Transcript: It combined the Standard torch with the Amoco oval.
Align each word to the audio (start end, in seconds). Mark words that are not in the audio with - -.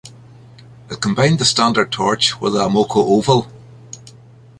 It 0.89 0.99
combined 0.99 1.37
the 1.37 1.45
Standard 1.45 1.91
torch 1.91 2.41
with 2.41 2.53
the 2.53 2.67
Amoco 2.67 3.05
oval. 3.07 3.45